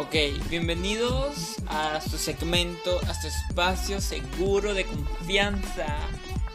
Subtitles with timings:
[0.00, 0.14] Ok,
[0.48, 5.86] bienvenidos a su segmento, a su espacio seguro de confianza,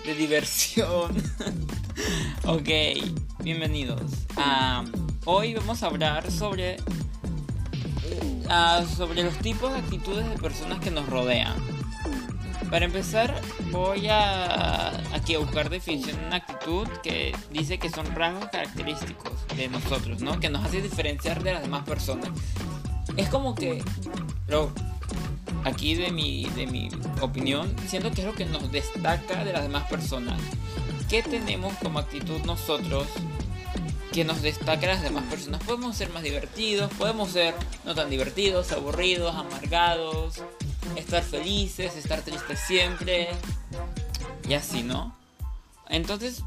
[0.05, 1.11] de diversión.
[2.45, 2.69] ok,
[3.39, 4.01] bienvenidos.
[4.37, 4.85] Ah,
[5.25, 6.77] hoy vamos a hablar sobre,
[8.47, 11.55] ah, sobre los tipos de actitudes de personas que nos rodean.
[12.71, 13.41] Para empezar,
[13.71, 19.33] voy a aquí a buscar definición de una actitud que dice que son rasgos característicos
[19.57, 20.39] de nosotros, ¿no?
[20.39, 22.29] Que nos hace diferenciar de las demás personas
[23.17, 23.83] es como que
[24.47, 24.71] lo,
[25.63, 26.89] aquí de mi, de mi
[27.21, 30.39] opinión, siento que es lo que nos destaca de las demás personas.
[31.09, 33.07] ¿Qué tenemos como actitud nosotros
[34.11, 35.61] que nos destaca de las demás personas?
[35.63, 37.53] Podemos ser más divertidos, podemos ser
[37.85, 40.41] no tan divertidos, aburridos, amargados,
[40.95, 43.29] estar felices, estar tristes siempre
[44.47, 45.15] y así, ¿no?
[45.89, 46.43] Entonces,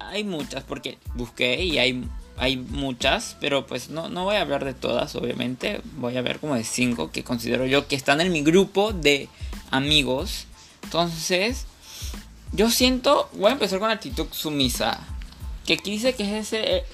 [0.00, 4.64] hay muchas, porque busqué y hay hay muchas, pero pues no, no voy a hablar
[4.64, 5.80] de todas, obviamente.
[5.96, 9.28] Voy a ver como de cinco que considero yo que están en mi grupo de
[9.70, 10.46] amigos.
[10.84, 11.66] Entonces,
[12.52, 15.00] yo siento, voy a empezar con la actitud sumisa.
[15.66, 16.84] Que aquí dice que es ese,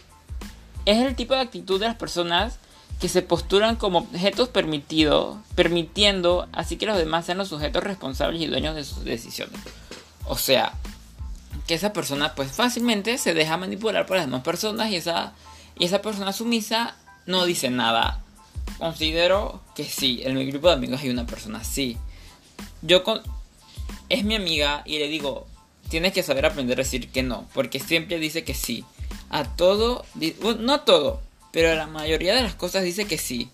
[0.85, 2.59] es el tipo de actitud de las personas
[3.01, 8.41] que se postulan como objetos permitidos, permitiendo así que los demás sean los sujetos responsables
[8.41, 9.61] y dueños de sus decisiones.
[10.27, 10.73] O sea,
[11.67, 15.33] que esa persona pues fácilmente se deja manipular por las demás personas y esa,
[15.79, 18.23] y esa persona sumisa no dice nada.
[18.79, 21.97] Considero que sí, en mi grupo de amigos hay una persona así.
[22.83, 23.23] Yo con...
[24.09, 25.47] Es mi amiga y le digo,
[25.89, 28.85] tienes que saber aprender a decir que no, porque siempre dice que sí.
[29.31, 30.05] A todo,
[30.61, 33.49] no todo, pero a la mayoría de las cosas dice que sí.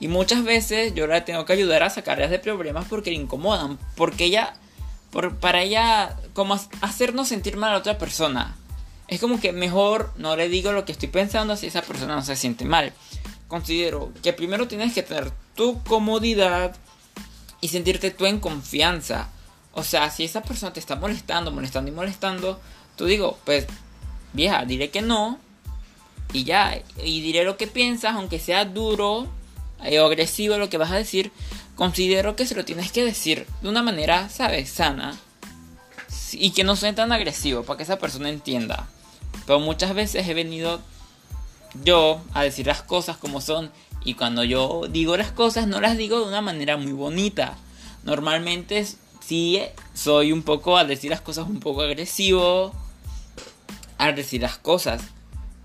[0.00, 3.78] Y muchas veces yo la tengo que ayudar a sacarlas de problemas porque le incomodan,
[3.94, 4.54] porque ella
[5.12, 8.56] por, para ella, como hacernos sentir mal a otra persona.
[9.06, 12.22] Es como que mejor no le digo lo que estoy pensando si esa persona no
[12.22, 12.94] se siente mal.
[13.46, 16.74] Considero que primero tienes que tener tu comodidad
[17.60, 19.28] y sentirte tú en confianza.
[19.74, 22.58] O sea, si esa persona te está molestando, molestando y molestando,
[22.96, 23.66] tú digo, pues,
[24.32, 25.38] vieja, diré que no.
[26.32, 29.28] Y ya, y diré lo que piensas, aunque sea duro
[29.84, 31.30] eh, o agresivo lo que vas a decir,
[31.74, 34.70] considero que se lo tienes que decir de una manera, ¿sabes?
[34.70, 35.16] Sana.
[36.32, 38.88] Y que no sea tan agresivo para que esa persona entienda.
[39.46, 40.80] Pero muchas veces he venido
[41.84, 43.70] yo a decir las cosas como son.
[44.04, 47.56] Y cuando yo digo las cosas, no las digo de una manera muy bonita.
[48.04, 48.86] Normalmente
[49.24, 49.60] sí
[49.94, 52.72] soy un poco a decir las cosas un poco agresivo.
[53.98, 55.02] A decir las cosas.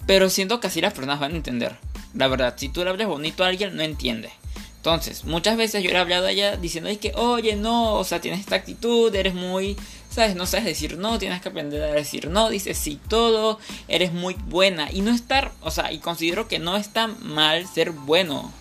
[0.06, 1.78] Pero siento que así las personas van a entender.
[2.13, 4.31] La verdad, si tú le hablas bonito a alguien, no entiende.
[4.77, 8.21] Entonces, muchas veces yo le he hablado a ella diciendo que, oye, no, o sea,
[8.21, 9.75] tienes esta actitud, eres muy,
[10.09, 14.13] sabes, no sabes decir no, tienes que aprender a decir no, dices sí todo, eres
[14.13, 14.89] muy buena.
[14.91, 18.51] Y no estar, o sea, y considero que no está mal ser bueno.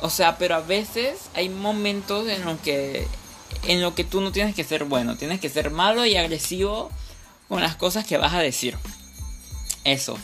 [0.00, 3.06] O sea, pero a veces hay momentos en los que,
[3.66, 6.90] en lo que tú no tienes que ser bueno, tienes que ser malo y agresivo
[7.48, 8.76] con las cosas que vas a decir.
[9.84, 10.16] Eso.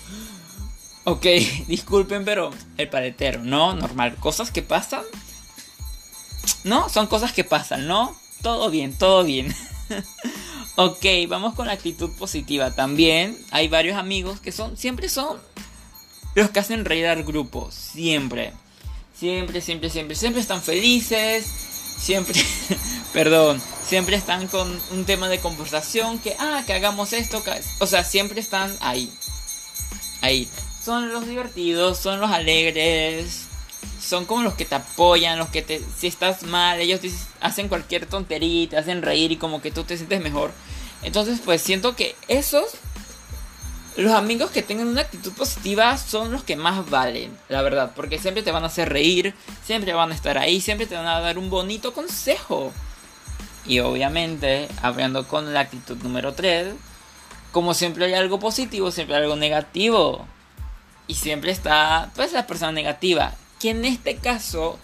[1.05, 1.27] Ok,
[1.69, 4.17] disculpen, pero el paletero, no, normal.
[4.17, 5.05] Cosas que pasan
[6.65, 6.89] ¿No?
[6.89, 8.17] Son cosas que pasan, ¿no?
[8.43, 9.55] Todo bien, todo bien.
[10.77, 12.71] ok, vamos con la actitud positiva.
[12.71, 15.39] También hay varios amigos que son, siempre son
[16.35, 17.71] los que hacen reír al grupo.
[17.71, 18.53] Siempre.
[19.15, 20.17] Siempre, siempre, siempre.
[20.17, 21.47] Siempre están felices.
[21.99, 22.41] Siempre,
[23.13, 27.43] perdón, siempre están con un tema de conversación que, ah, que hagamos esto.
[27.79, 29.13] o sea, siempre están ahí.
[30.21, 30.49] Ahí.
[30.85, 33.47] Son los divertidos, son los alegres
[34.05, 37.01] son como los que te apoyan, los que te, si estás mal, ellos
[37.41, 40.53] hacen cualquier tontería, te hacen reír y como que tú te sientes mejor.
[41.03, 42.65] Entonces, pues siento que esos,
[43.97, 48.19] los amigos que tengan una actitud positiva son los que más valen, la verdad, porque
[48.19, 49.35] siempre te van a hacer reír,
[49.65, 52.73] siempre van a estar ahí, siempre te van a dar un bonito consejo.
[53.67, 56.75] Y obviamente, hablando con la actitud número 3,
[57.53, 60.27] como siempre hay algo positivo, siempre hay algo negativo.
[61.07, 63.35] Y siempre está, pues, la persona negativa
[63.65, 64.79] que en este caso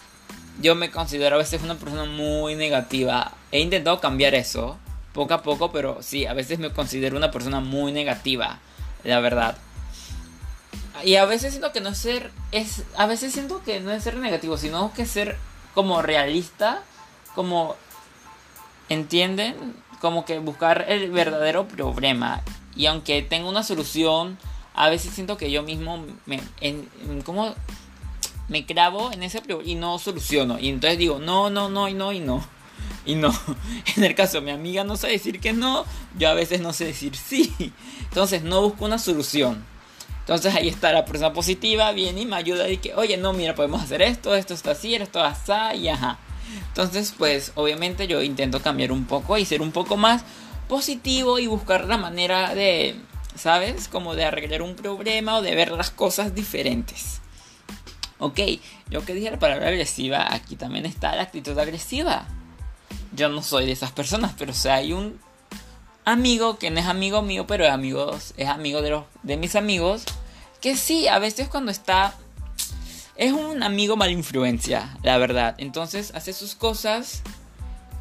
[0.61, 3.33] yo me considero a veces una persona muy negativa.
[3.53, 4.79] He intentado cambiar eso
[5.13, 8.59] poco a poco, pero sí, a veces me considero una persona muy negativa,
[9.05, 9.59] la verdad.
[11.05, 14.03] Y a veces siento que no es ser es a veces siento que no es
[14.03, 15.37] ser negativo, sino que ser
[15.75, 16.83] como realista,
[17.35, 17.77] como
[18.89, 22.43] entienden, como que buscar el verdadero problema.
[22.77, 24.39] Y aunque tenga una solución,
[24.81, 26.89] a veces siento que yo mismo me en,
[27.23, 27.55] como
[28.49, 30.59] me clavo en ese y no soluciono.
[30.59, 32.43] Y entonces digo, no, no, no, y no, y no.
[33.05, 33.31] Y no.
[33.97, 35.85] En el caso, mi amiga no sabe decir que no,
[36.19, 37.53] yo a veces no sé decir sí.
[38.05, 39.63] Entonces no busco una solución.
[40.21, 43.55] Entonces ahí está la persona positiva, viene y me ayuda y que, oye, no, mira,
[43.55, 46.19] podemos hacer esto, esto está así, esto está y ajá.
[46.69, 50.25] Entonces, pues obviamente yo intento cambiar un poco y ser un poco más
[50.69, 52.97] positivo y buscar la manera de,
[53.37, 53.89] ¿sabes?
[53.89, 57.21] Como de arreglar un problema o de ver las cosas diferentes.
[58.19, 58.39] Ok,
[58.91, 62.27] yo que dije la palabra agresiva, aquí también está la actitud agresiva.
[63.13, 65.19] Yo no soy de esas personas, pero o hay un
[66.05, 69.57] amigo que no es amigo mío, pero es, amigos, es amigo de, los, de mis
[69.57, 70.05] amigos,
[70.61, 72.15] que sí, a veces cuando está...
[73.17, 75.55] Es un amigo mal influencia, la verdad.
[75.59, 77.23] Entonces hace sus cosas.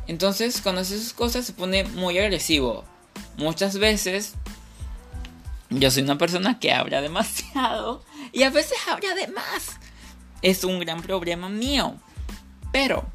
[0.08, 2.86] Entonces cuando hace sus cosas se pone muy agresivo.
[3.36, 4.36] Muchas veces
[5.70, 9.78] yo soy una persona que habla demasiado y a veces habla de más.
[10.42, 11.96] Es un gran problema mío.
[12.72, 13.06] Pero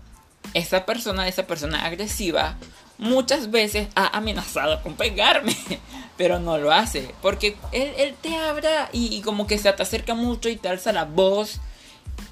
[0.52, 2.56] esa persona, esa persona agresiva,
[2.98, 5.56] muchas veces ha amenazado con pegarme,
[6.16, 10.48] pero no lo hace, porque él, te habla y, como que se te acerca mucho
[10.48, 11.60] y te alza la voz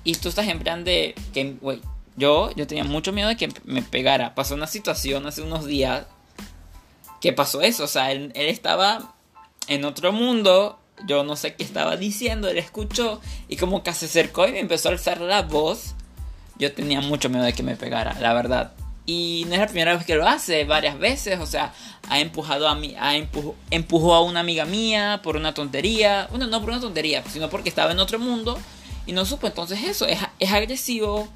[0.05, 1.81] y tú estás en plan de que, güey,
[2.17, 4.35] yo, yo tenía mucho miedo de que me pegara.
[4.35, 6.07] Pasó una situación hace unos días
[7.21, 9.15] que pasó eso, o sea, él, él estaba
[9.69, 14.07] en otro mundo, yo no sé qué estaba diciendo, él escuchó y como que se
[14.07, 15.95] acercó y me empezó a alzar la voz.
[16.59, 18.73] Yo tenía mucho miedo de que me pegara, la verdad.
[19.05, 21.75] Y no es la primera vez que lo hace, varias veces, o sea,
[22.09, 23.17] ha empujado a mí, ha
[23.71, 27.69] empujó a una amiga mía por una tontería, bueno, no por una tontería, sino porque
[27.69, 28.57] estaba en otro mundo
[29.05, 31.29] y no supo, entonces eso, es, es agresivo,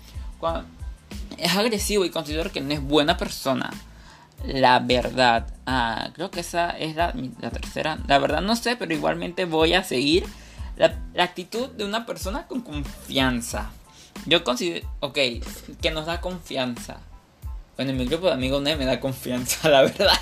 [1.37, 3.71] es agresivo y considero que no es buena persona.
[4.45, 7.13] La verdad, ah, creo que esa es la,
[7.51, 10.25] tercera, la verdad no sé, pero igualmente voy a seguir
[10.77, 13.71] la, actitud de una persona con confianza.
[14.27, 15.19] Yo considero, ok,
[15.81, 16.99] que nos da confianza
[17.77, 20.19] bueno, en mi grupo de amigos nadie me da confianza, la verdad.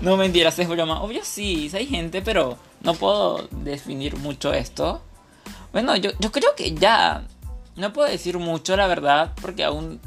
[0.00, 1.02] no mentiras, es broma.
[1.02, 5.00] Obvio sí, hay gente, pero no puedo definir mucho esto.
[5.72, 7.24] Bueno, yo creo que ya
[7.76, 10.00] no puedo decir mucho, la verdad, porque aún,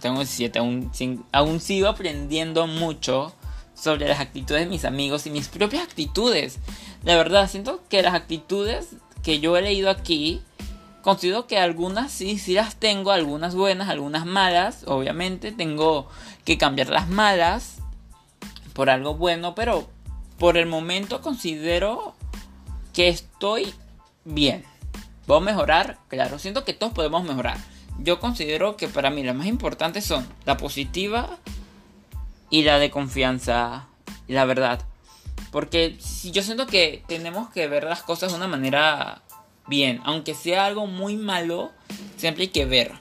[0.00, 0.90] tengo 17, aún,
[1.32, 3.32] aún sigo aprendiendo mucho
[3.74, 6.58] sobre las actitudes de mis amigos y mis propias actitudes.
[7.04, 8.88] La verdad, siento que las actitudes
[9.22, 10.42] que yo he leído aquí
[11.02, 14.84] Considero que algunas sí, sí las tengo, algunas buenas, algunas malas.
[14.86, 16.08] Obviamente tengo
[16.44, 17.76] que cambiar las malas
[18.74, 19.88] por algo bueno, pero
[20.38, 22.14] por el momento considero
[22.92, 23.72] que estoy
[24.24, 24.64] bien.
[25.30, 26.00] ¿Puedo mejorar?
[26.08, 27.56] Claro, siento que todos podemos mejorar.
[28.00, 31.38] Yo considero que para mí las más importantes son la positiva
[32.50, 33.86] y la de confianza
[34.26, 34.84] y la verdad.
[35.52, 39.22] Porque yo siento que tenemos que ver las cosas de una manera
[39.68, 41.70] bien, aunque sea algo muy malo,
[42.16, 42.94] siempre hay que ver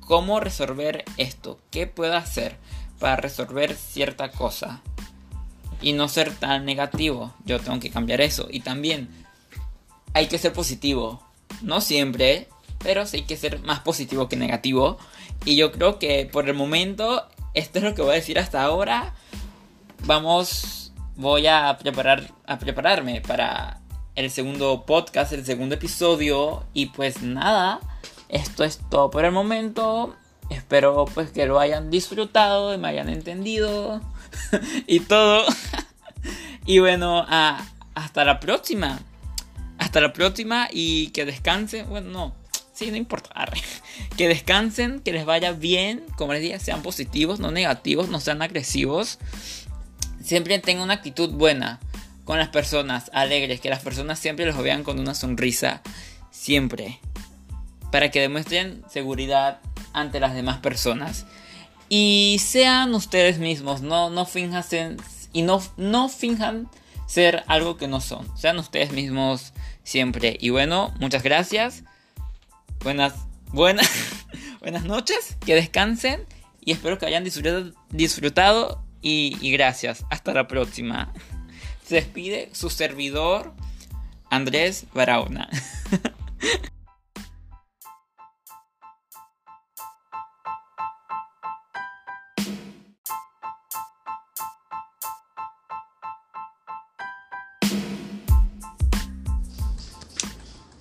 [0.00, 2.56] cómo resolver esto, qué puedo hacer
[2.98, 4.80] para resolver cierta cosa
[5.80, 7.32] y no ser tan negativo.
[7.44, 9.08] Yo tengo que cambiar eso y también
[10.14, 11.22] hay que ser positivo,
[11.62, 12.48] no siempre,
[12.78, 14.98] pero sí hay que ser más positivo que negativo
[15.44, 18.62] y yo creo que por el momento esto es lo que voy a decir hasta
[18.62, 19.14] ahora.
[20.04, 23.80] Vamos, voy a preparar a prepararme para
[24.14, 26.64] el segundo podcast, el segundo episodio.
[26.74, 27.80] Y pues nada,
[28.28, 30.14] esto es todo por el momento.
[30.50, 34.00] Espero pues que lo hayan disfrutado y me hayan entendido
[34.86, 35.44] y todo.
[36.66, 37.24] y bueno,
[37.94, 38.98] hasta la próxima.
[39.86, 41.88] Hasta la próxima y que descansen.
[41.88, 42.34] Bueno, no.
[42.72, 43.48] Sí, no importa.
[44.16, 46.02] Que descansen, que les vaya bien.
[46.16, 49.20] Como les dije, sean positivos, no negativos, no sean agresivos.
[50.20, 51.78] Siempre tengan una actitud buena
[52.24, 55.82] con las personas, alegres, que las personas siempre los vean con una sonrisa,
[56.32, 56.98] siempre,
[57.92, 59.60] para que demuestren seguridad
[59.92, 61.26] ante las demás personas.
[61.88, 64.64] Y sean ustedes mismos, no, no finjan
[65.32, 66.68] y no, no finjan
[67.06, 68.26] ser algo que no son.
[68.36, 70.36] Sean ustedes mismos siempre.
[70.40, 71.84] Y bueno, muchas gracias.
[72.80, 73.14] Buenas,
[73.52, 73.88] buenas,
[74.60, 75.36] buenas noches.
[75.44, 76.26] Que descansen.
[76.64, 80.04] Y espero que hayan disfrutado, disfrutado y, y gracias.
[80.10, 81.12] Hasta la próxima.
[81.84, 83.54] Se despide su servidor
[84.30, 85.48] Andrés Barauna.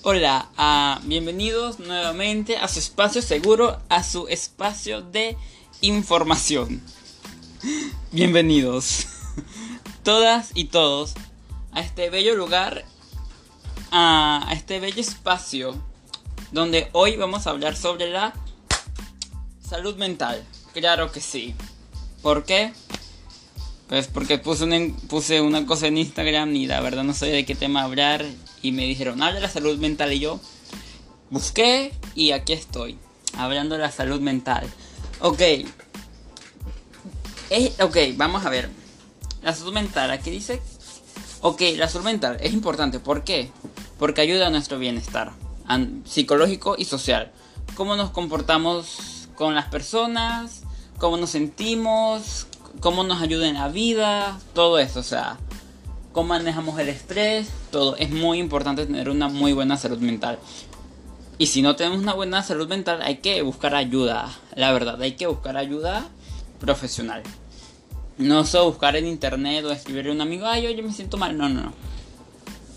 [0.08, 5.36] Hola, uh, bienvenidos nuevamente a su espacio seguro, a su espacio de
[5.82, 6.80] información.
[8.12, 9.08] Bienvenidos
[10.04, 11.16] todas y todos
[11.72, 12.86] a este bello lugar,
[13.90, 15.74] a este bello espacio,
[16.52, 18.36] donde hoy vamos a hablar sobre la
[19.68, 20.46] salud mental.
[20.74, 21.56] Claro que sí.
[22.22, 22.74] ¿Por qué?
[23.90, 27.44] Pues porque puse una, puse una cosa en Instagram y la verdad no sé de
[27.44, 28.24] qué tema hablar
[28.66, 30.40] y me dijeron, habla de la salud mental y yo
[31.30, 32.98] busqué y aquí estoy,
[33.38, 34.68] hablando de la salud mental.
[35.20, 35.42] Ok,
[37.80, 38.70] ok, vamos a ver.
[39.44, 40.62] La salud mental, aquí dice,
[41.42, 43.52] ok, la salud mental es importante, ¿por qué?
[44.00, 45.34] Porque ayuda a nuestro bienestar
[46.06, 47.32] psicológico y social.
[47.76, 50.64] Cómo nos comportamos con las personas,
[50.98, 52.48] cómo nos sentimos,
[52.80, 55.38] cómo nos ayuda en la vida, todo eso, o sea,
[56.16, 57.98] cómo manejamos el estrés, todo.
[57.98, 60.40] Es muy importante tener una muy buena salud mental.
[61.38, 65.18] Y si no tenemos una buena salud mental, hay que buscar ayuda, la verdad, hay
[65.18, 66.08] que buscar ayuda
[66.62, 67.22] profesional.
[68.18, 71.38] No solo buscar en internet o escribirle a un amigo, ay, yo me siento mal,
[71.38, 71.74] no, no, no.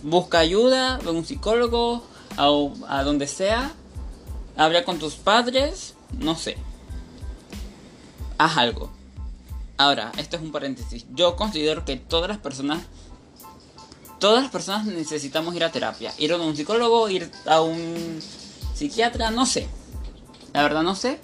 [0.03, 2.03] Busca ayuda, ve a un psicólogo,
[2.37, 2.49] a,
[2.89, 3.73] a donde sea,
[4.57, 6.57] habla con tus padres, no sé.
[8.37, 8.91] Haz algo.
[9.77, 11.07] Ahora, esto es un paréntesis.
[11.15, 12.81] Yo considero que todas las personas
[14.19, 16.13] todas las personas necesitamos ir a terapia.
[16.19, 18.21] Ir a un psicólogo, ir a un
[18.75, 19.69] psiquiatra, no sé.
[20.53, 21.21] La verdad no sé.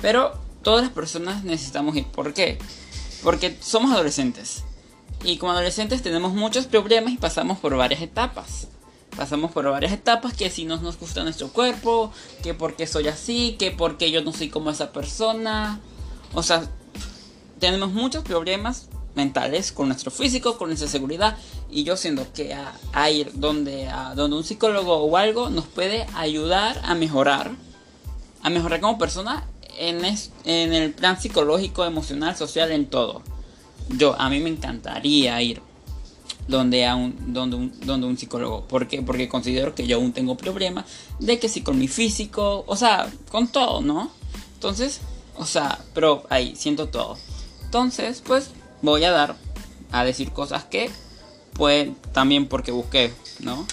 [0.00, 2.06] Pero todas las personas necesitamos ir.
[2.06, 2.58] ¿Por qué?
[3.22, 4.64] Porque somos adolescentes.
[5.24, 8.68] Y como adolescentes tenemos muchos problemas y pasamos por varias etapas.
[9.16, 13.56] Pasamos por varias etapas que si no nos gusta nuestro cuerpo, que porque soy así,
[13.58, 15.80] que porque yo no soy como esa persona.
[16.32, 16.62] O sea,
[17.58, 21.36] tenemos muchos problemas mentales con nuestro físico, con nuestra seguridad.
[21.70, 26.06] Y yo siento que a, ir donde, a, donde un psicólogo o algo nos puede
[26.14, 27.50] ayudar a mejorar.
[28.42, 29.44] A mejorar como persona
[29.78, 30.04] en,
[30.44, 33.22] en el plan psicológico, emocional, social, en todo.
[33.88, 35.62] Yo, a mí me encantaría ir
[36.50, 38.64] donde, a un, donde, un, donde un psicólogo.
[38.64, 40.84] ¿Por Porque considero que yo aún tengo problemas
[41.18, 44.10] de que si con mi físico, o sea, con todo, ¿no?
[44.54, 45.00] Entonces,
[45.36, 47.16] o sea, pero ahí siento todo.
[47.64, 48.50] Entonces, pues
[48.82, 49.36] voy a dar
[49.92, 50.90] a decir cosas que,
[51.54, 53.66] pues, también porque busqué, ¿no?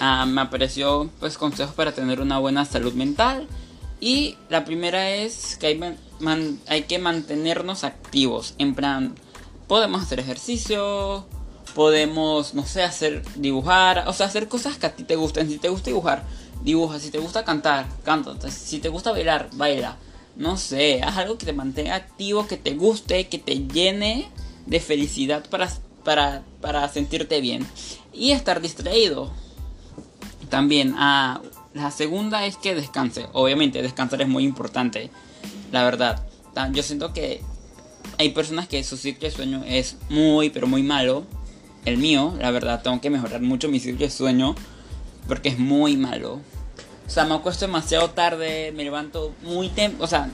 [0.00, 3.48] Ah, me apareció, pues, consejos para tener una buena salud mental.
[4.00, 5.96] Y la primera es que hay,
[6.68, 8.54] hay que mantenernos activos.
[8.58, 9.14] En plan,
[9.66, 11.26] podemos hacer ejercicio,
[11.74, 15.48] podemos, no sé, hacer, dibujar, o sea, hacer cosas que a ti te gusten.
[15.48, 16.24] Si te gusta dibujar,
[16.62, 16.98] dibuja.
[16.98, 18.50] Si te gusta cantar, canta.
[18.50, 19.96] Si te gusta bailar, baila
[20.36, 24.28] no sé, haz algo que te mantenga activo, que te guste, que te llene
[24.66, 25.70] de felicidad para,
[26.02, 27.66] para, para sentirte bien.
[28.12, 29.32] Y estar distraído.
[30.50, 31.40] También, ah,
[31.72, 33.26] la segunda es que descanse.
[33.32, 35.10] Obviamente, descansar es muy importante.
[35.72, 36.24] La verdad.
[36.72, 37.42] Yo siento que
[38.16, 41.24] hay personas que su ciclo de sueño es muy, pero muy malo.
[41.84, 44.54] El mío, la verdad, tengo que mejorar mucho mi ciclo de sueño.
[45.26, 46.40] Porque es muy malo.
[47.06, 50.30] O sea, me acuesto demasiado tarde, me levanto muy temprano, o sea,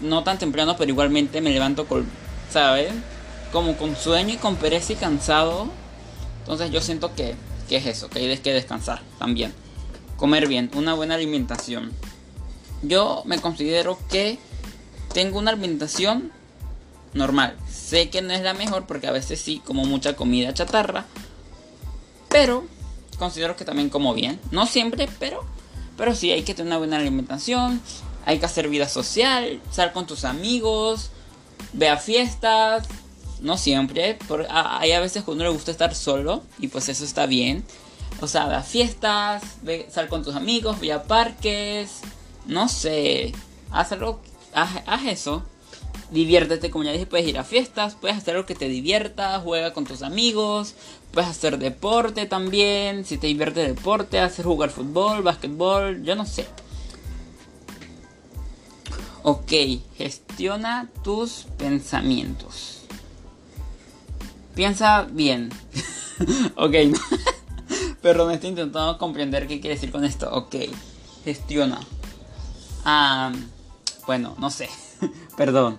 [0.00, 2.06] no tan temprano, pero igualmente me levanto con,
[2.50, 2.92] ¿sabes?
[3.52, 5.68] Como con sueño y con pereza y cansado.
[6.40, 7.34] Entonces yo siento que,
[7.68, 9.52] que es eso, que hay que descansar también.
[10.16, 11.92] Comer bien, una buena alimentación.
[12.82, 14.38] Yo me considero que
[15.12, 16.32] tengo una alimentación
[17.14, 17.56] normal.
[17.70, 21.06] Sé que no es la mejor porque a veces sí como mucha comida chatarra.
[22.28, 22.64] Pero
[23.18, 24.40] considero que también como bien.
[24.50, 25.44] No siempre, pero
[25.96, 27.80] pero sí, hay que tener una buena alimentación,
[28.26, 31.10] hay que hacer vida social, sal con tus amigos,
[31.72, 32.86] ve a fiestas,
[33.40, 37.26] no siempre, hay a veces que uno le gusta estar solo y pues eso está
[37.26, 37.64] bien.
[38.20, 42.00] O sea, ve a fiestas, ve, sal con tus amigos, ve a parques,
[42.46, 43.32] no sé,
[43.70, 44.20] haz algo,
[44.54, 45.42] haz eso
[46.14, 49.74] diviértete, como ya dije, puedes ir a fiestas, puedes hacer algo que te divierta, juega
[49.74, 50.74] con tus amigos,
[51.12, 56.46] puedes hacer deporte también, si te divierte deporte, hacer jugar fútbol, básquetbol, yo no sé.
[59.22, 59.52] Ok,
[59.96, 62.82] gestiona tus pensamientos.
[64.54, 65.50] Piensa bien.
[66.56, 66.74] ok,
[68.02, 70.28] Perdón, estoy intentando comprender qué quiere decir con esto.
[70.30, 70.56] Ok,
[71.24, 71.80] gestiona.
[72.84, 73.32] Ah,
[74.06, 74.68] bueno, no sé.
[75.38, 75.78] Perdón.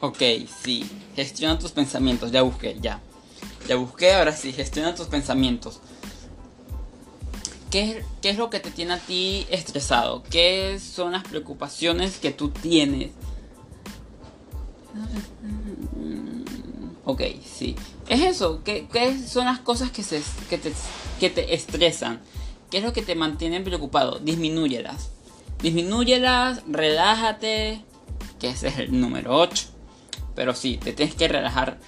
[0.00, 0.22] Ok,
[0.62, 0.88] sí.
[1.14, 2.32] Gestiona tus pensamientos.
[2.32, 3.00] Ya busqué, ya.
[3.68, 4.52] Ya busqué, ahora sí.
[4.52, 5.80] Gestiona tus pensamientos.
[7.70, 10.22] ¿Qué, ¿Qué, es lo que te tiene a ti estresado?
[10.28, 13.10] ¿Qué son las preocupaciones que tú tienes?
[17.04, 17.76] Ok, sí.
[18.08, 18.62] Es eso.
[18.64, 18.88] ¿Qué,
[19.26, 20.72] son las cosas que, se, que, te,
[21.20, 22.20] que te estresan?
[22.70, 24.18] ¿Qué es lo que te mantiene preocupado?
[24.18, 25.10] Disminúyelas.
[25.60, 27.84] Disminúyelas, relájate,
[28.38, 29.79] que ese es el número 8.
[30.34, 31.78] Pero sí, te tienes que relajar,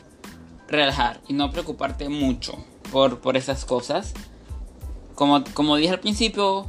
[0.69, 4.15] relajar y no preocuparte mucho por, por esas cosas.
[5.15, 6.67] Como, como dije al principio,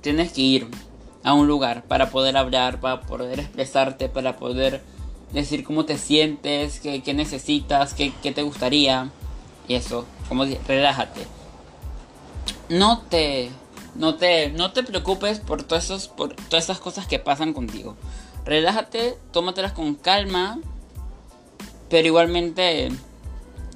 [0.00, 0.68] tienes que ir
[1.24, 4.82] a un lugar para poder hablar, para poder expresarte, para poder
[5.32, 9.10] decir cómo te sientes, qué, necesitas, qué, qué, te gustaría.
[9.66, 11.26] Y eso, como dije, relájate.
[12.68, 13.50] no te
[13.94, 17.96] no te no te preocupes por esos por todas esas cosas que pasan contigo.
[18.44, 20.58] Relájate, tómatelas con calma,
[21.88, 22.88] pero igualmente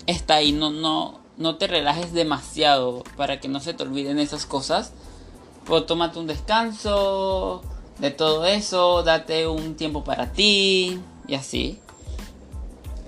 [0.07, 4.47] está ahí, no no no te relajes demasiado para que no se te olviden esas
[4.47, 4.92] cosas.
[5.64, 7.62] Pues tómate un descanso
[7.99, 11.78] de todo eso, date un tiempo para ti y así.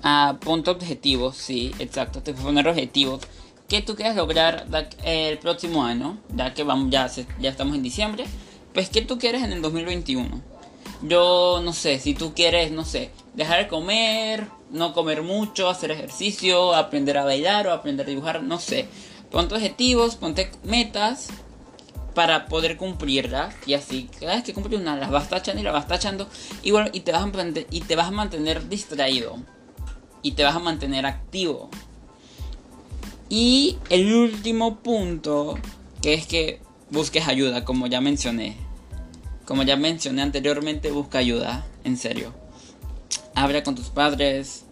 [0.03, 3.21] Ah, objetivos, sí, exacto, te poner objetivos
[3.67, 4.67] que tú quieres lograr
[5.03, 7.09] el próximo año, ya que vamos, ya,
[7.39, 8.25] ya estamos en diciembre,
[8.73, 10.41] pues que tú quieres en el 2021.
[11.01, 15.91] Yo no sé, si tú quieres, no sé, dejar de comer, no comer mucho, hacer
[15.91, 18.87] ejercicio, aprender a bailar o aprender a dibujar, no sé.
[19.31, 21.29] Ponte objetivos, ponte metas
[22.13, 25.73] para poder cumplirlas y así cada vez que cumples una las vas tachando y las
[25.73, 26.29] vas tachando
[26.63, 27.31] y bueno, y te vas a
[27.69, 29.37] y te vas a mantener distraído
[30.21, 31.69] y te vas a mantener activo.
[33.29, 35.57] Y el último punto
[36.01, 38.55] que es que busques ayuda, como ya mencioné.
[39.45, 42.33] Como ya mencioné anteriormente, busca ayuda, en serio.
[43.35, 44.64] Habla con tus padres,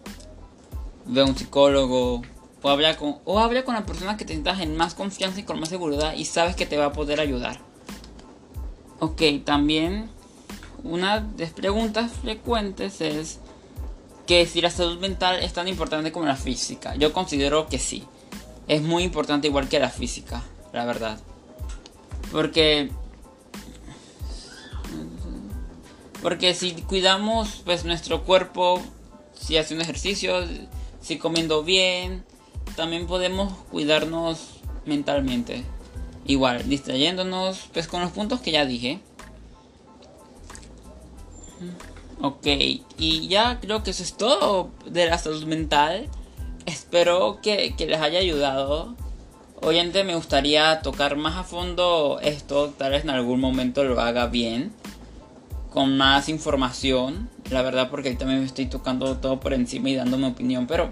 [1.06, 2.22] ve a un psicólogo,
[2.62, 5.42] o habla con, o habla con la persona que te sientas en más confianza y
[5.42, 7.60] con más seguridad y sabes que te va a poder ayudar.
[9.00, 10.08] Ok, también
[10.82, 13.38] una de las preguntas frecuentes es
[14.26, 16.94] que si la salud mental es tan importante como la física.
[16.96, 18.04] Yo considero que sí.
[18.66, 20.42] Es muy importante igual que la física,
[20.72, 21.18] la verdad.
[22.32, 22.90] Porque
[26.22, 28.80] porque si cuidamos pues nuestro cuerpo,
[29.38, 30.42] si hace un ejercicio,
[31.04, 32.24] si comiendo bien,
[32.76, 35.62] también podemos cuidarnos mentalmente.
[36.26, 39.00] Igual, distrayéndonos pues con los puntos que ya dije.
[42.22, 42.46] Ok,
[42.96, 46.08] y ya creo que eso es todo de la salud mental.
[46.64, 48.96] Espero que, les haya ayudado.
[49.60, 54.26] Obviamente me gustaría tocar más a fondo esto, tal vez en algún momento lo haga
[54.26, 54.72] bien,
[55.74, 59.96] con más información, la verdad porque ahí también me estoy tocando todo por encima y
[59.96, 60.90] dando mi opinión, pero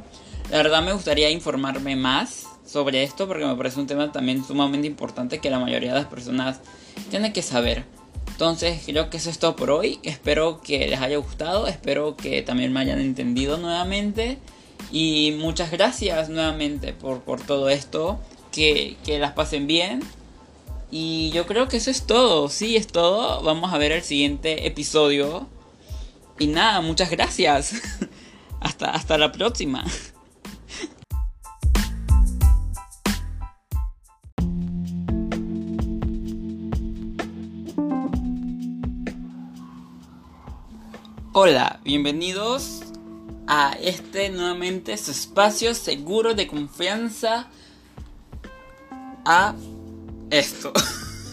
[0.50, 4.88] la verdad me gustaría informarme más sobre esto porque me parece un tema también sumamente
[4.88, 6.58] importante que la mayoría de las personas
[7.10, 7.84] tienen que saber.
[8.26, 10.00] Entonces creo que eso es todo por hoy.
[10.02, 11.68] Espero que les haya gustado.
[11.68, 14.38] Espero que también me hayan entendido nuevamente.
[14.90, 18.18] Y muchas gracias nuevamente por, por todo esto.
[18.50, 20.00] Que, que las pasen bien.
[20.94, 22.50] Y yo creo que eso es todo.
[22.50, 23.42] Sí, es todo.
[23.42, 25.48] Vamos a ver el siguiente episodio.
[26.38, 27.72] Y nada, muchas gracias.
[28.60, 29.84] hasta, hasta la próxima.
[41.32, 42.82] Hola, bienvenidos
[43.46, 47.48] a este nuevamente su espacio seguro de confianza
[49.24, 49.54] a
[50.32, 50.72] esto.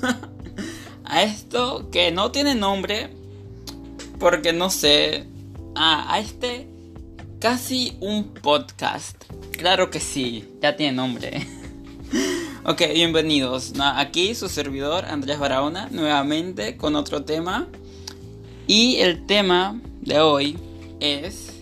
[1.06, 3.10] a esto que no tiene nombre
[4.20, 5.26] porque no sé.
[5.76, 6.68] a este
[7.40, 9.24] casi un podcast.
[9.58, 11.48] Claro que sí, ya tiene nombre.
[12.66, 13.74] ok, bienvenidos.
[13.80, 17.68] Aquí su servidor Andrés Barahona nuevamente con otro tema.
[18.68, 20.58] Y el tema de hoy
[21.00, 21.54] es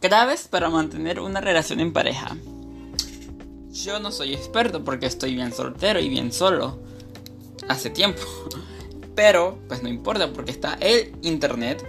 [0.00, 2.36] claves para mantener una relación en pareja.
[3.84, 6.78] Yo no soy experto porque estoy bien soltero y bien solo
[7.68, 8.22] hace tiempo.
[9.14, 11.86] Pero pues no importa porque está el internet.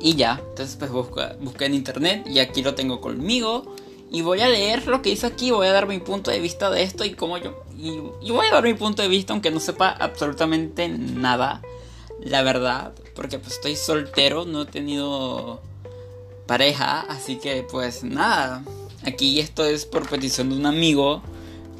[0.00, 3.74] Y ya, entonces pues busqué en internet y aquí lo tengo conmigo.
[4.10, 6.70] Y voy a leer lo que dice aquí, voy a dar mi punto de vista
[6.70, 7.62] de esto y cómo yo...
[7.76, 7.88] Y,
[8.22, 11.62] y voy a dar mi punto de vista aunque no sepa absolutamente nada
[12.20, 15.60] la verdad, porque pues estoy soltero, no he tenido
[16.46, 18.62] pareja, así que pues nada,
[19.04, 21.22] aquí esto es por petición de un amigo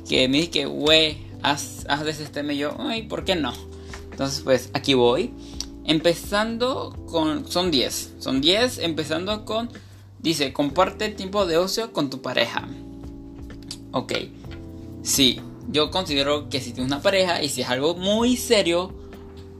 [0.08, 3.52] que me dice que, güey, haz, haz de este medio, ay, ¿por qué no?
[4.10, 5.32] Entonces pues aquí voy,
[5.84, 9.70] empezando con, son 10, son 10, empezando con,
[10.18, 12.68] dice, comparte tiempo de ocio con tu pareja.
[13.92, 14.12] Ok,
[15.02, 18.92] sí, yo considero que si tienes una pareja y si es algo muy serio,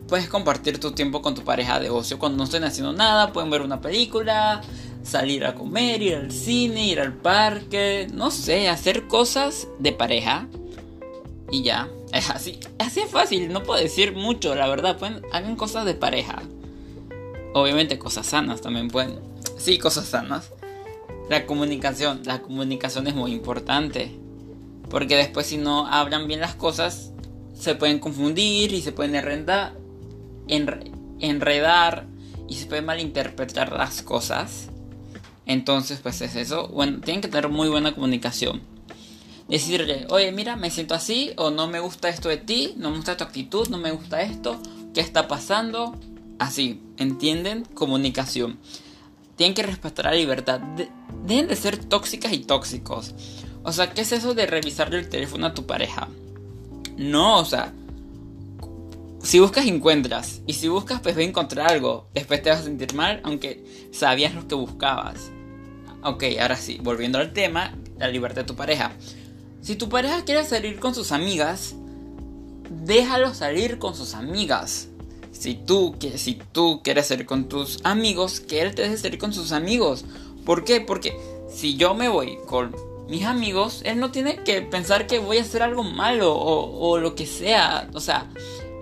[0.08, 3.30] Puedes compartir tu tiempo con tu pareja de ocio cuando no estén haciendo nada.
[3.30, 4.62] Pueden ver una película,
[5.08, 10.46] salir a comer, ir al cine, ir al parque, no sé, hacer cosas de pareja.
[11.50, 15.56] Y ya, es así, así es fácil, no puedo decir mucho, la verdad, pueden, hagan
[15.56, 16.42] cosas de pareja.
[17.54, 19.18] Obviamente cosas sanas también pueden.
[19.56, 20.52] Sí, cosas sanas.
[21.28, 24.18] La comunicación, la comunicación es muy importante.
[24.88, 27.12] Porque después si no hablan bien las cosas,
[27.54, 29.74] se pueden confundir y se pueden enredar,
[30.48, 32.06] enredar
[32.48, 34.70] y se puede malinterpretar las cosas.
[35.48, 36.68] Entonces, pues es eso.
[36.68, 38.60] Bueno, tienen que tener muy buena comunicación.
[39.48, 42.96] decirle, oye, mira, me siento así, o no me gusta esto de ti, no me
[42.96, 44.60] gusta tu actitud, no me gusta esto,
[44.92, 45.98] ¿qué está pasando?
[46.38, 47.64] Así, ¿entienden?
[47.64, 48.58] Comunicación.
[49.36, 50.60] Tienen que respetar la libertad.
[51.24, 53.14] deben de ser tóxicas y tóxicos.
[53.62, 56.08] O sea, ¿qué es eso de revisarle el teléfono a tu pareja?
[56.98, 57.72] No, o sea,
[59.22, 60.42] si buscas encuentras.
[60.46, 62.10] Y si buscas pues voy a encontrar algo.
[62.12, 65.30] Después te vas a sentir mal aunque sabías lo que buscabas.
[66.02, 68.92] Ok, ahora sí, volviendo al tema, la libertad de tu pareja.
[69.60, 71.74] Si tu pareja quiere salir con sus amigas,
[72.84, 74.88] déjalo salir con sus amigas.
[75.32, 79.32] Si tú, si tú quieres salir con tus amigos, que él te deje salir con
[79.32, 80.04] sus amigos.
[80.44, 80.80] ¿Por qué?
[80.80, 81.16] Porque
[81.52, 82.74] si yo me voy con
[83.08, 86.98] mis amigos, él no tiene que pensar que voy a hacer algo malo o, o
[86.98, 87.88] lo que sea.
[87.92, 88.30] O sea,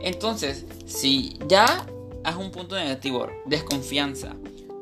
[0.02, 1.86] entonces, si ya
[2.24, 4.34] haz un punto negativo, desconfianza.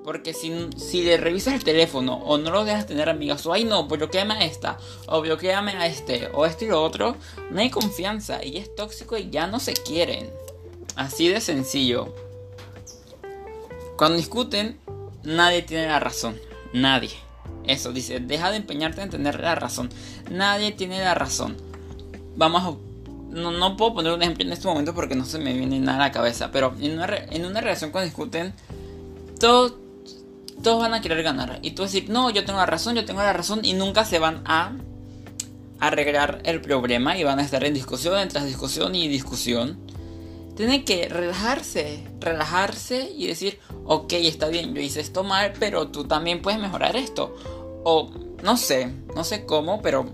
[0.05, 3.64] Porque si, si le revisas el teléfono o no lo dejas tener amigas, o ay
[3.64, 7.17] no, pues bloqueame a esta, o bloqueame a este, o esto y lo otro,
[7.51, 10.31] no hay confianza y es tóxico y ya no se quieren.
[10.95, 12.14] Así de sencillo.
[13.97, 14.79] Cuando discuten,
[15.23, 16.38] nadie tiene la razón.
[16.75, 17.14] Nadie.
[17.67, 19.88] Eso dice, deja de empeñarte en tener la razón.
[20.31, 21.57] Nadie tiene la razón.
[22.37, 22.77] Vamos a
[23.35, 26.09] no, puedo poner un ejemplo en este momento porque no se me viene nada a
[26.09, 28.55] la cabeza, pero en una, en una relación cuando discuten,
[29.40, 29.75] todos,
[30.62, 31.59] todos van a querer ganar.
[31.62, 34.19] Y tú decir, no, yo tengo la razón, yo tengo la razón, y nunca se
[34.19, 34.73] van a
[35.81, 39.79] arreglar el problema y van a estar en discusión, tras discusión y discusión.
[40.57, 46.05] Tienen que relajarse, relajarse y decir, ok, está bien, yo hice esto mal, pero tú
[46.05, 47.37] también puedes mejorar esto.
[47.85, 48.12] O
[48.43, 50.07] no sé, no sé cómo, pero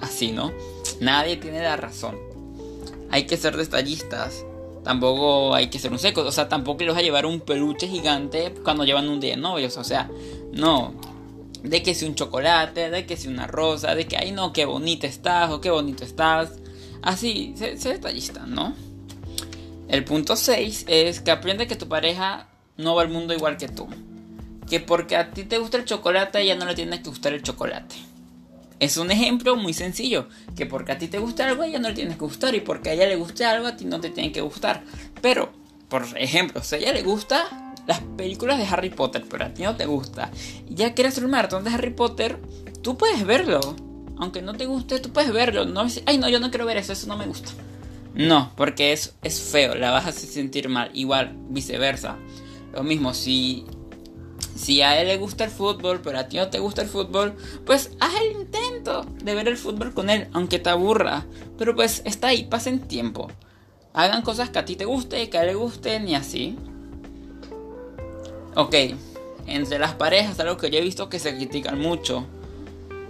[0.00, 0.52] así, ¿no?
[1.00, 2.32] Nadie tiene la razón
[3.12, 4.44] hay que ser detallistas.
[4.84, 6.22] Tampoco hay que ser un seco.
[6.22, 9.40] O sea, tampoco les vas a llevar un peluche gigante cuando llevan un día de
[9.40, 9.76] novios.
[9.76, 10.10] O sea,
[10.52, 10.94] no.
[11.62, 14.64] De que si un chocolate, de que si una rosa, de que, ay no, qué
[14.64, 16.50] bonita estás o qué bonito estás.
[17.02, 18.74] Así, sé, detallista, ¿no?
[19.88, 23.68] El punto 6 es que aprende que tu pareja no va al mundo igual que
[23.68, 23.86] tú.
[24.68, 27.42] Que porque a ti te gusta el chocolate, ya no le tiene que gustar el
[27.42, 27.94] chocolate.
[28.82, 31.90] Es un ejemplo muy sencillo, que porque a ti te gusta algo, a ella no
[31.90, 34.10] le tienes que gustar, y porque a ella le guste algo, a ti no te
[34.10, 34.82] tiene que gustar.
[35.20, 35.52] Pero,
[35.88, 39.62] por ejemplo, si a ella le gusta las películas de Harry Potter, pero a ti
[39.62, 40.32] no te gusta,
[40.68, 42.40] y ya quieres hacer un maratón de Harry Potter,
[42.82, 43.60] tú puedes verlo.
[44.18, 45.64] Aunque no te guste, tú puedes verlo.
[45.64, 47.52] No ay no, yo no quiero ver eso, eso no me gusta.
[48.14, 50.90] No, porque es, es feo, la vas a sentir mal.
[50.92, 52.16] Igual, viceversa.
[52.72, 53.64] Lo mismo, si
[54.54, 57.34] si a él le gusta el fútbol, pero a ti no te gusta el fútbol,
[57.64, 58.46] pues haz el
[58.82, 61.26] de ver el fútbol con él, aunque te aburra.
[61.58, 63.28] Pero pues está ahí, pasen tiempo.
[63.94, 66.56] Hagan cosas que a ti te guste, que a él le gusten y así.
[68.54, 68.74] Ok,
[69.46, 72.26] entre las parejas, algo que yo he visto que se critican mucho.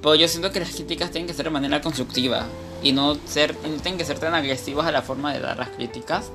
[0.01, 2.47] Pero yo siento que las críticas tienen que ser de manera constructiva
[2.83, 6.31] y no, ser, tienen que ser tan agresivas a la forma de dar las críticas.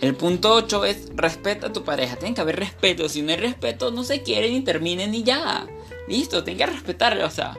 [0.00, 2.16] El punto 8 es respeta a tu pareja.
[2.16, 3.08] Tiene que haber respeto.
[3.08, 5.66] Si no hay respeto, no se quieren y terminen y ya.
[6.08, 7.56] Listo, tienen que respetarle, o sea.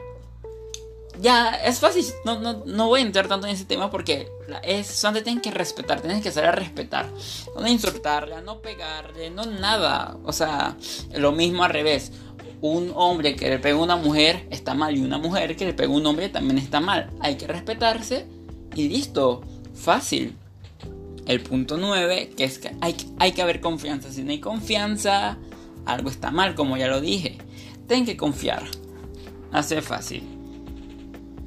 [1.22, 2.04] Ya, es fácil.
[2.24, 4.28] No, no, no voy a entrar tanto en ese tema porque
[4.64, 6.00] es solamente tienen que respetar.
[6.00, 7.08] Tienen que saber respetar.
[7.54, 10.16] No insultarle, no pegarle, no nada.
[10.24, 10.76] O sea,
[11.14, 12.10] lo mismo al revés.
[12.60, 15.74] Un hombre que le pega a una mujer está mal y una mujer que le
[15.74, 17.10] pega a un hombre también está mal.
[17.20, 18.26] Hay que respetarse
[18.74, 19.42] y listo.
[19.74, 20.36] Fácil
[21.26, 24.10] el punto 9, que es que hay, hay que haber confianza.
[24.10, 25.38] Si no hay confianza,
[25.86, 27.38] algo está mal, como ya lo dije.
[27.86, 28.64] Ten que confiar.
[29.52, 30.31] Hace fácil.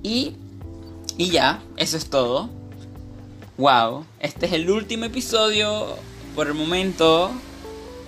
[0.05, 0.35] Y,
[1.17, 2.47] y ya, eso es todo.
[3.57, 5.95] Wow, este es el último episodio
[6.35, 7.31] por el momento.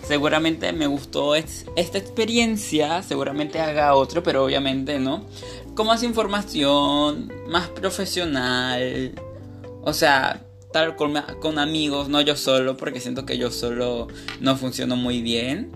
[0.03, 3.01] Seguramente me gustó esta experiencia.
[3.01, 5.25] Seguramente haga otro, pero obviamente no.
[5.73, 9.19] Con más información, más profesional.
[9.81, 10.45] O sea,
[10.97, 14.07] con, amigos, no yo solo, porque siento que yo solo
[14.39, 15.71] no funciono muy bien.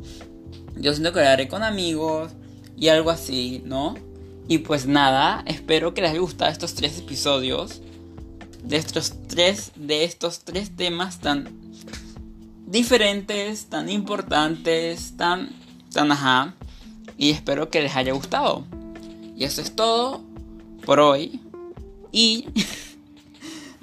[0.75, 2.31] Yo siento que lo haré con amigos
[2.77, 3.95] y algo así, ¿no?
[4.47, 7.81] Y pues nada, espero que les haya gustado estos tres episodios.
[8.63, 11.49] De estos tres, de estos tres temas tan
[12.67, 15.49] diferentes, tan importantes, tan,
[15.91, 16.55] tan ajá.
[17.17, 18.65] Y espero que les haya gustado.
[19.35, 20.21] Y eso es todo
[20.85, 21.39] por hoy.
[22.11, 22.47] Y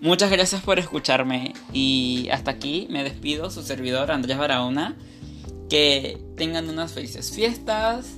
[0.01, 4.95] Muchas gracias por escucharme y hasta aquí me despido, su servidor Andrés Barahona.
[5.69, 8.15] Que tengan unas felices fiestas,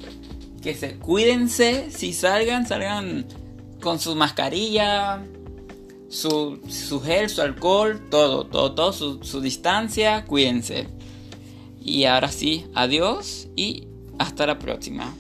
[0.63, 3.27] que se cuídense, si salgan, salgan
[3.81, 5.25] con su mascarilla,
[6.09, 10.89] su, su gel, su alcohol, todo, todo, todo, su, su distancia, cuídense.
[11.81, 15.15] Y ahora sí, adiós y hasta la próxima.